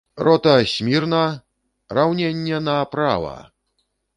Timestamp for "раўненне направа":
1.99-3.37